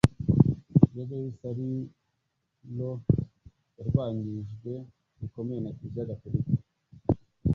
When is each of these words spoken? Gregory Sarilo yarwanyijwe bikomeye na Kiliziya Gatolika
Gregory 0.91 1.31
Sarilo 1.39 2.91
yarwanyijwe 3.77 4.73
bikomeye 5.19 5.59
na 5.61 5.71
Kiliziya 5.75 6.09
Gatolika 6.09 6.51